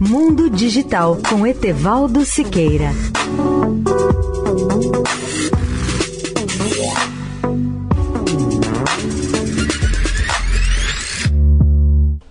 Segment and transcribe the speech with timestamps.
[0.00, 2.92] Mundo Digital com Etevaldo Siqueira.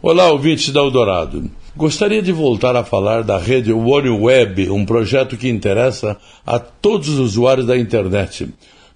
[0.01, 1.51] Olá, ouvintes da Eldorado.
[1.75, 6.15] Gostaria de voltar a falar da rede OneWeb, um projeto que interessa
[6.45, 8.47] a todos os usuários da internet.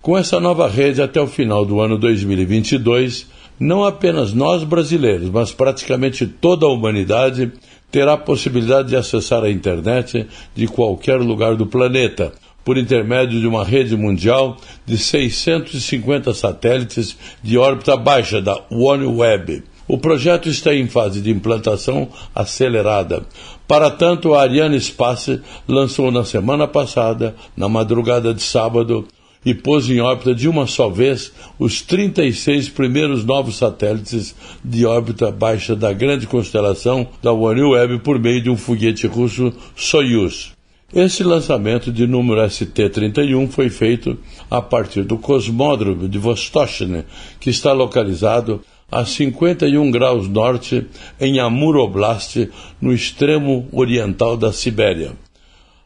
[0.02, 3.28] Com essa nova rede, até o final do ano 2022,
[3.62, 7.52] não apenas nós brasileiros, mas praticamente toda a humanidade
[7.92, 12.34] terá a possibilidade de acessar a internet de qualquer lugar do planeta,
[12.66, 19.64] por intermédio de uma rede mundial de 650 satélites de órbita baixa da OneWeb.
[19.88, 23.24] O projeto está em fase de implantação acelerada.
[23.68, 29.08] Para tanto, a Ariane Space lançou na semana passada, na madrugada de sábado,
[29.46, 35.32] e pôs em órbita de uma só vez os 36 primeiros novos satélites de órbita
[35.32, 40.52] baixa da grande constelação da OneWeb por meio de um foguete russo Soyuz.
[40.94, 44.18] Esse lançamento de número ST-31 foi feito
[44.50, 47.06] a partir do cosmódromo de Vostochny,
[47.40, 48.62] que está localizado
[48.92, 50.86] a 51 graus norte
[51.18, 52.50] em Amur Oblast,
[52.82, 55.14] no extremo oriental da Sibéria.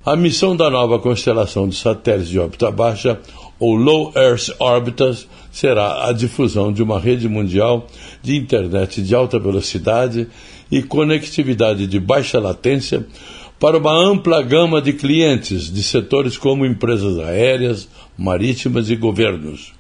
[0.06, 3.20] A missão da nova constelação de satélites de órbita baixa
[3.60, 7.88] ou Low Earth Orbitas, será a difusão de uma rede mundial
[8.22, 10.28] de internet de alta velocidade
[10.70, 13.08] e conectividade de baixa latência
[13.60, 19.74] para uma ampla gama de clientes de setores como empresas aéreas, marítimas e governos.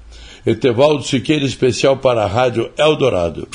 [0.43, 3.47] Etevaldo Siqueira, especial para a Rádio Eldorado.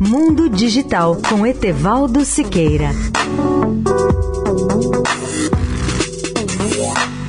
[0.00, 2.90] Mundo Digital com Etevaldo Siqueira.
[6.70, 7.21] Bye.